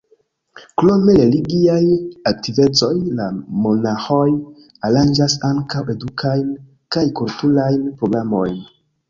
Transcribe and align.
Krom 0.81 1.03
religiaj 1.17 1.83
aktivecoj 2.31 2.89
la 3.19 3.27
monaĥoj 3.65 4.25
aranĝas 4.91 5.37
ankaŭ 5.51 5.85
edukajn 5.97 6.51
kaj 6.97 7.07
kulturajn 7.23 7.87
programojn. 8.03 8.59